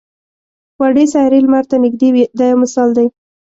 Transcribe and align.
وړې 0.79 1.05
سیارې 1.13 1.39
لمر 1.45 1.63
ته 1.69 1.75
نږدې 1.83 2.09
وي 2.13 2.23
دا 2.37 2.45
یو 2.51 2.57
مثال 2.63 2.89
دی. 2.97 3.07